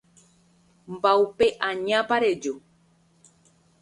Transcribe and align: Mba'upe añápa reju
Mba'upe 0.93 1.45
añápa 1.67 2.15
reju 2.23 2.53